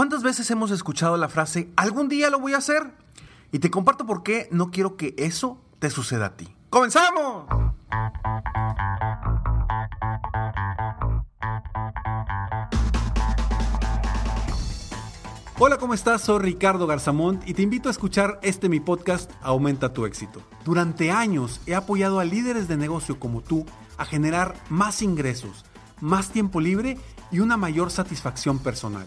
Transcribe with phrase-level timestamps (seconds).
[0.00, 2.90] ¿Cuántas veces hemos escuchado la frase, algún día lo voy a hacer?
[3.52, 6.56] Y te comparto por qué no quiero que eso te suceda a ti.
[6.70, 7.44] ¡Comenzamos!
[15.58, 16.22] Hola, ¿cómo estás?
[16.22, 20.40] Soy Ricardo Garzamont y te invito a escuchar este mi podcast Aumenta tu éxito.
[20.64, 23.66] Durante años he apoyado a líderes de negocio como tú
[23.98, 25.66] a generar más ingresos,
[26.00, 26.96] más tiempo libre
[27.30, 29.06] y una mayor satisfacción personal.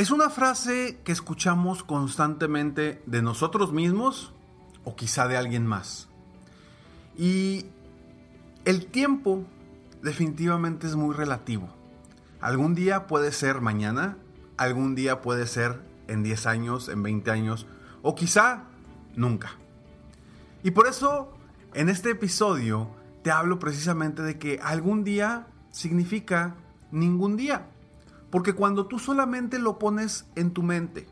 [0.00, 4.32] Es una frase que escuchamos constantemente de nosotros mismos
[4.82, 6.08] o quizá de alguien más.
[7.18, 7.66] Y
[8.64, 9.44] el tiempo
[10.00, 11.68] definitivamente es muy relativo.
[12.40, 14.16] Algún día puede ser mañana,
[14.56, 17.66] algún día puede ser en 10 años, en 20 años
[18.00, 18.62] o quizá
[19.16, 19.50] nunca.
[20.62, 21.34] Y por eso
[21.74, 22.88] en este episodio
[23.22, 26.54] te hablo precisamente de que algún día significa
[26.90, 27.66] ningún día.
[28.30, 31.08] Porque cuando tú solamente lo pones en tu mente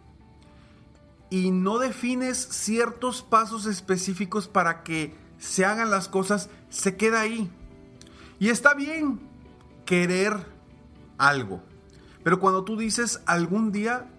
[1.30, 7.50] y no defines ciertos pasos específicos para que se hagan las cosas, se queda ahí.
[8.38, 9.20] Y está bien
[9.84, 10.46] querer
[11.18, 11.62] algo.
[12.22, 14.10] Pero cuando tú dices algún día,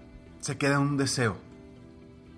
[0.42, 1.38] se queda en un deseo.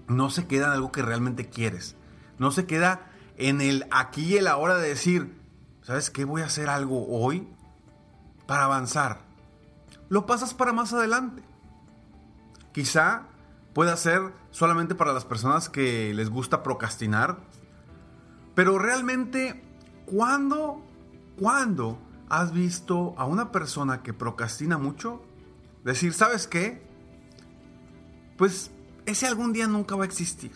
[0.08, 1.96] No se queda en algo que realmente quieres.
[2.38, 5.36] No se queda en el aquí y el ahora de decir,
[5.82, 6.26] ¿sabes qué?
[6.26, 7.48] Voy a hacer algo hoy
[8.46, 9.31] para avanzar
[10.12, 11.42] lo pasas para más adelante.
[12.74, 13.28] Quizá
[13.74, 17.40] pueda ser solamente para las personas que les gusta procrastinar,
[18.54, 19.64] pero realmente,
[20.06, 20.86] ¿cuándo,
[21.40, 25.24] cuándo has visto a una persona que procrastina mucho
[25.86, 26.86] decir, ¿sabes qué?
[28.38, 28.70] Pues
[29.06, 30.52] ese algún día nunca va a existir.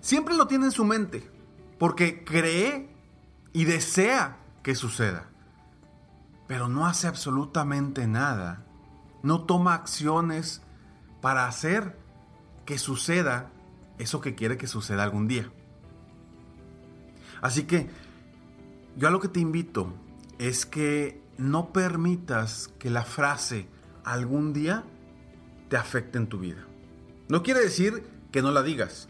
[0.00, 1.30] Siempre lo tiene en su mente,
[1.78, 2.88] porque cree
[3.52, 5.28] y desea que suceda
[6.46, 8.64] pero no hace absolutamente nada.
[9.22, 10.62] No toma acciones
[11.20, 11.98] para hacer
[12.64, 13.50] que suceda
[13.98, 15.50] eso que quiere que suceda algún día.
[17.40, 17.88] Así que
[18.96, 19.92] yo a lo que te invito
[20.38, 23.68] es que no permitas que la frase
[24.04, 24.84] algún día
[25.68, 26.66] te afecte en tu vida.
[27.28, 29.08] No quiere decir que no la digas.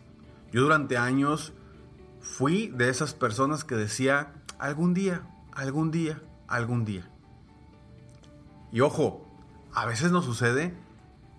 [0.52, 1.52] Yo durante años
[2.20, 7.10] fui de esas personas que decía algún día, algún día, algún día.
[8.76, 9.26] Y ojo,
[9.72, 10.74] a veces nos sucede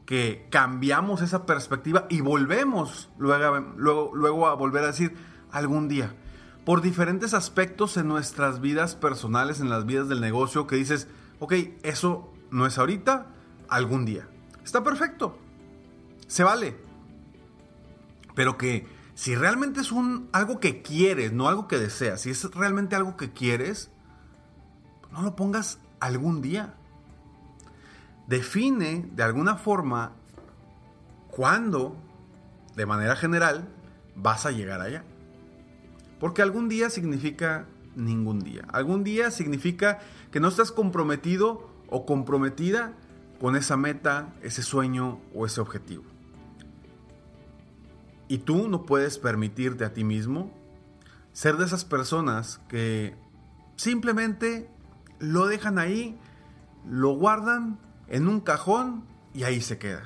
[0.07, 5.15] que cambiamos esa perspectiva y volvemos luego, a volver a decir
[5.51, 6.15] algún día.
[6.65, 11.53] Por diferentes aspectos en nuestras vidas personales, en las vidas del negocio, que dices, ok,
[11.83, 13.27] eso no es ahorita,
[13.69, 14.27] algún día.
[14.65, 15.37] Está perfecto.
[16.25, 16.75] Se vale.
[18.33, 22.43] Pero que si realmente es un, algo que quieres, no algo que deseas, si es
[22.55, 23.91] realmente algo que quieres,
[25.11, 26.73] no lo pongas algún día
[28.27, 30.13] define de alguna forma
[31.31, 31.95] cuándo,
[32.75, 33.67] de manera general,
[34.15, 35.03] vas a llegar allá.
[36.19, 37.65] Porque algún día significa
[37.95, 38.65] ningún día.
[38.71, 39.99] Algún día significa
[40.31, 42.93] que no estás comprometido o comprometida
[43.39, 46.03] con esa meta, ese sueño o ese objetivo.
[48.27, 50.51] Y tú no puedes permitirte a ti mismo
[51.31, 53.15] ser de esas personas que
[53.75, 54.69] simplemente
[55.19, 56.17] lo dejan ahí,
[56.85, 60.03] lo guardan en un cajón y ahí se queda.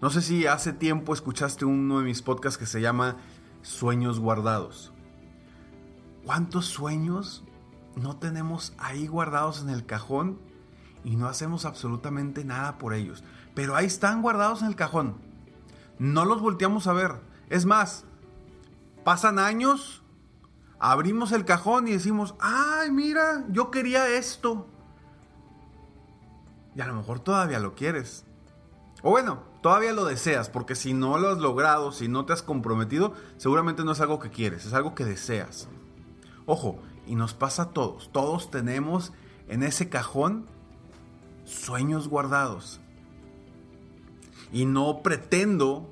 [0.00, 3.16] No sé si hace tiempo escuchaste uno de mis podcasts que se llama
[3.62, 4.92] Sueños Guardados.
[6.24, 7.44] ¿Cuántos sueños
[7.96, 10.38] no tenemos ahí guardados en el cajón
[11.04, 13.24] y no hacemos absolutamente nada por ellos?
[13.54, 15.16] Pero ahí están guardados en el cajón.
[15.98, 17.20] No los volteamos a ver.
[17.50, 18.04] Es más,
[19.04, 20.02] pasan años,
[20.78, 24.66] abrimos el cajón y decimos, ay, mira, yo quería esto.
[26.80, 28.24] Y a lo mejor todavía lo quieres.
[29.02, 32.42] O bueno, todavía lo deseas, porque si no lo has logrado, si no te has
[32.42, 35.68] comprometido, seguramente no es algo que quieres, es algo que deseas.
[36.46, 39.12] Ojo, y nos pasa a todos, todos tenemos
[39.46, 40.46] en ese cajón
[41.44, 42.80] sueños guardados.
[44.50, 45.86] Y no pretendo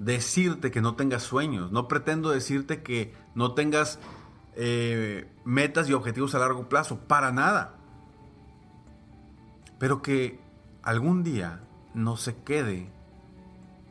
[0.00, 4.00] decirte que no tengas sueños, no pretendo decirte que no tengas
[4.56, 7.76] eh, metas y objetivos a largo plazo, para nada.
[9.80, 10.38] Pero que
[10.84, 11.60] algún día
[11.94, 12.92] no se quede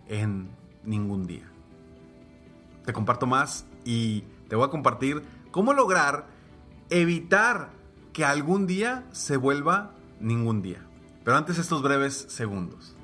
[0.08, 1.52] en ningún día.
[2.86, 6.28] Te comparto más y te voy a compartir cómo lograr
[6.90, 7.72] evitar
[8.14, 10.86] que algún día se vuelva ningún día.
[11.24, 12.96] Pero antes estos breves segundos.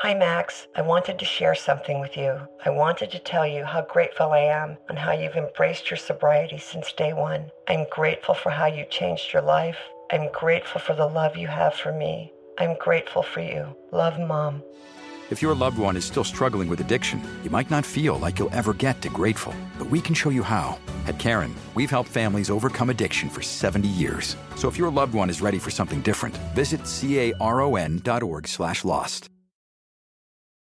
[0.00, 0.68] Hi, Max.
[0.76, 2.30] I wanted to share something with you.
[2.64, 6.58] I wanted to tell you how grateful I am and how you've embraced your sobriety
[6.58, 7.50] since day one.
[7.68, 9.78] I'm grateful for how you changed your life.
[10.10, 12.32] I'm grateful for the love you have for me.
[12.58, 13.76] I'm grateful for you.
[13.92, 14.62] Love, Mom.
[15.30, 18.54] If your loved one is still struggling with addiction, you might not feel like you'll
[18.54, 20.78] ever get to grateful, but we can show you how.
[21.06, 24.36] At Karen, we've helped families overcome addiction for 70 years.
[24.56, 26.80] So if your loved one is ready for something different, visit
[27.38, 29.28] caron.org slash lost.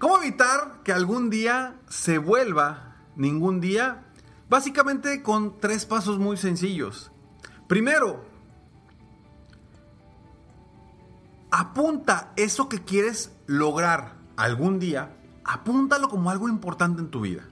[0.00, 4.06] ¿Cómo evitar que algún día se vuelva ningún día?
[4.48, 7.12] Básicamente con tres pasos muy sencillos.
[7.68, 8.24] Primero,
[11.50, 17.42] apunta eso que quieres lograr algún día, apúntalo como algo importante en tu vida.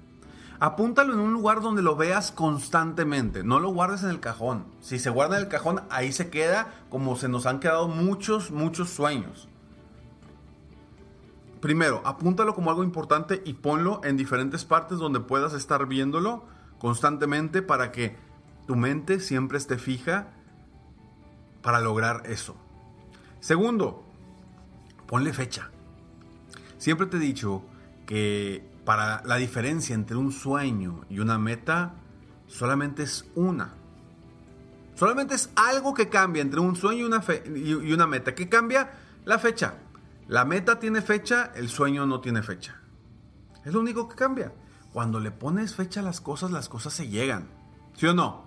[0.58, 3.44] Apúntalo en un lugar donde lo veas constantemente.
[3.44, 4.64] No lo guardes en el cajón.
[4.80, 8.50] Si se guarda en el cajón, ahí se queda como se nos han quedado muchos,
[8.50, 9.48] muchos sueños.
[11.60, 16.44] Primero, apúntalo como algo importante y ponlo en diferentes partes donde puedas estar viéndolo
[16.78, 18.16] constantemente para que
[18.66, 20.28] tu mente siempre esté fija
[21.62, 22.56] para lograr eso.
[23.40, 24.04] Segundo,
[25.06, 25.70] ponle fecha.
[26.78, 27.64] Siempre te he dicho
[28.06, 31.94] que para la diferencia entre un sueño y una meta
[32.46, 33.74] solamente es una.
[34.94, 37.24] Solamente es algo que cambia entre un sueño y una,
[37.54, 38.34] y una meta.
[38.34, 38.90] ¿Qué cambia?
[39.24, 39.74] La fecha.
[40.28, 42.80] La meta tiene fecha, el sueño no tiene fecha.
[43.64, 44.52] Es lo único que cambia.
[44.92, 47.48] Cuando le pones fecha a las cosas, las cosas se llegan.
[47.94, 48.44] ¿Sí o no?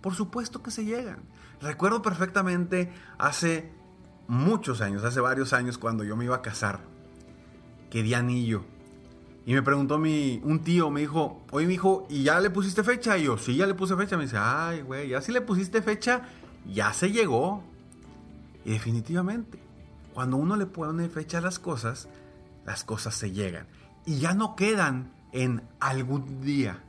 [0.00, 1.22] Por supuesto que se llegan.
[1.60, 3.72] Recuerdo perfectamente hace
[4.28, 6.80] muchos años, hace varios años, cuando yo me iba a casar,
[7.90, 8.62] que di anillo.
[9.46, 12.84] Y me preguntó mi, un tío, me dijo, oye, mi hijo, ¿y ya le pusiste
[12.84, 13.18] fecha?
[13.18, 14.16] Y yo, sí, ya le puse fecha.
[14.16, 16.22] Me dice, ay, güey, ya si le pusiste fecha,
[16.72, 17.64] ya se llegó.
[18.64, 19.58] Y definitivamente,
[20.14, 22.08] cuando uno le pone fecha a las cosas,
[22.64, 23.66] las cosas se llegan.
[24.06, 26.82] Y ya no quedan en algún día.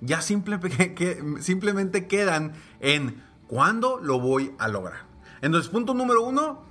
[0.00, 5.02] Ya simplemente quedan en ¿Cuándo lo voy a lograr?
[5.42, 6.62] Entonces, punto número uno,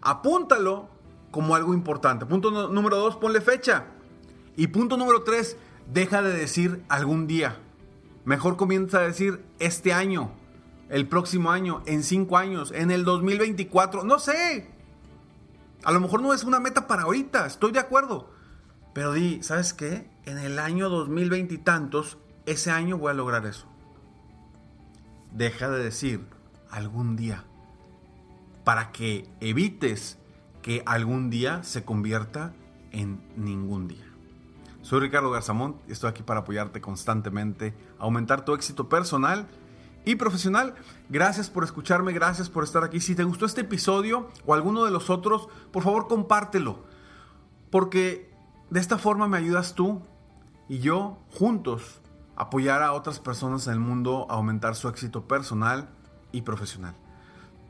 [0.00, 0.88] apúntalo
[1.30, 2.24] como algo importante.
[2.24, 3.86] Punto número dos, ponle fecha.
[4.56, 5.56] Y punto número tres,
[5.92, 7.58] deja de decir algún día.
[8.24, 10.30] Mejor comienza a decir este año,
[10.88, 14.70] el próximo año, en cinco años, en el 2024, no sé.
[15.84, 18.30] A lo mejor no es una meta para ahorita, estoy de acuerdo.
[18.92, 20.10] Pero di, ¿sabes qué?
[20.24, 23.66] En el año 2020 y tantos, ese año voy a lograr eso.
[25.32, 26.26] Deja de decir
[26.70, 27.44] algún día
[28.64, 30.18] para que evites
[30.62, 32.52] que algún día se convierta
[32.90, 34.04] en ningún día.
[34.82, 39.46] Soy Ricardo Garzamont y estoy aquí para apoyarte constantemente, aumentar tu éxito personal
[40.04, 40.74] y profesional.
[41.08, 43.00] Gracias por escucharme, gracias por estar aquí.
[43.00, 46.84] Si te gustó este episodio o alguno de los otros, por favor compártelo.
[47.70, 48.32] Porque
[48.70, 50.02] de esta forma me ayudas tú
[50.68, 52.00] y yo juntos
[52.36, 55.90] a apoyar a otras personas en el mundo a aumentar su éxito personal
[56.32, 56.94] y profesional.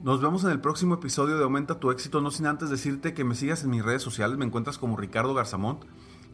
[0.03, 3.25] Nos vemos en el próximo episodio de Aumenta tu éxito, no sin antes decirte que
[3.25, 5.85] me sigas en mis redes sociales, me encuentras como Ricardo Garzamont,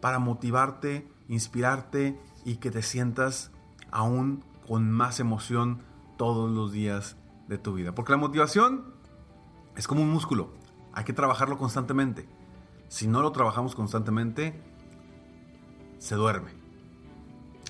[0.01, 3.51] para motivarte, inspirarte y que te sientas
[3.91, 5.83] aún con más emoción
[6.17, 7.17] todos los días
[7.49, 7.95] de tu vida.
[7.95, 8.95] Porque la motivación
[9.77, 10.53] es como un músculo,
[10.93, 12.29] hay que trabajarlo constantemente.
[12.89, 14.61] Si no lo trabajamos constantemente,
[15.99, 16.51] se duerme.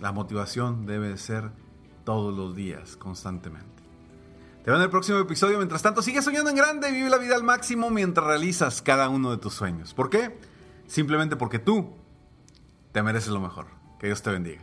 [0.00, 1.52] La motivación debe ser
[2.04, 3.68] todos los días, constantemente.
[4.64, 5.56] Te veo en el próximo episodio.
[5.56, 9.08] Mientras tanto, sigue soñando en grande y vive la vida al máximo mientras realizas cada
[9.08, 9.94] uno de tus sueños.
[9.94, 10.38] ¿Por qué?
[10.86, 11.94] Simplemente porque tú
[12.92, 13.66] te mereces lo mejor.
[13.98, 14.62] Que Dios te bendiga.